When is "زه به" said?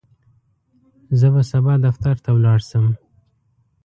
1.19-1.41